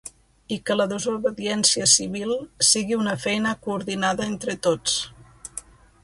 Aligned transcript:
I 0.53 0.55
que 0.67 0.75
la 0.77 0.85
desobediència 0.91 1.89
civil 1.91 2.33
sigui 2.69 2.97
una 3.01 3.13
feina 3.25 3.51
coordinada 3.67 4.27
entre 4.33 4.57
tots. 4.69 4.97